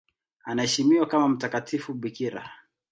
Anaheshimiwa 0.45 1.05
kama 1.07 1.27
mtakatifu 1.29 1.93
bikira. 1.93 2.51